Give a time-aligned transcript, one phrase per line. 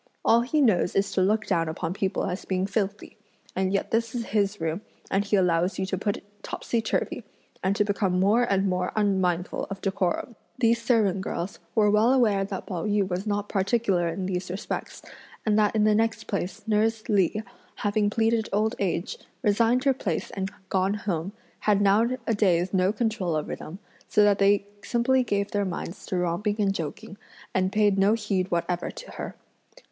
[0.25, 3.17] All he knows is to look down upon people as being filthy;
[3.55, 4.81] and yet this is his room
[5.11, 7.23] and he allows you to put it topsy turvey,
[7.63, 12.43] and to become more and more unmindful of decorum!" These servant girls were well aware
[12.43, 15.03] that Pao yü was not particular in these respects,
[15.45, 17.39] and that in the next place nurse Li,
[17.75, 23.55] having pleaded old age, resigned her place and gone home, had nowadays no control over
[23.55, 23.77] them,
[24.07, 27.17] so that they simply gave their minds to romping and joking,
[27.53, 29.35] and paid no heed whatever to her.